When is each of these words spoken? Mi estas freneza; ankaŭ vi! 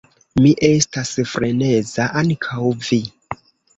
Mi 0.43 0.53
estas 0.69 1.11
freneza; 1.33 2.07
ankaŭ 2.23 2.67
vi! 2.89 3.03